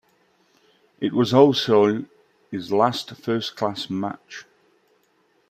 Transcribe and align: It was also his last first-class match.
It 0.99 1.13
was 1.13 1.31
also 1.31 2.05
his 2.49 2.71
last 2.71 3.13
first-class 3.15 3.87
match. 3.91 4.45